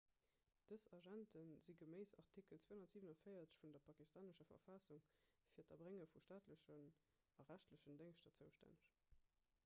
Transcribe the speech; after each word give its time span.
dës 0.69 0.83
agente 0.95 1.41
si 1.63 1.73
geméiss 1.81 2.13
artikel 2.21 2.61
247 2.69 3.51
vun 3.63 3.75
der 3.75 3.83
pakistanescher 3.89 4.47
verfassung 4.53 5.03
fir 5.57 5.67
d'erbrénge 5.67 6.07
vu 6.13 6.23
staatlechen 6.23 6.89
a 7.43 7.47
rechtlechen 7.51 8.01
déngschter 8.01 8.35
zoustänneg 8.39 8.89